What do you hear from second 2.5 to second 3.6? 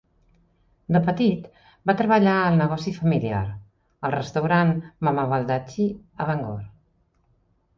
negoci familiar,